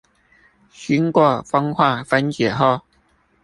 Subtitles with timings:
[0.71, 2.81] 經過風化分解後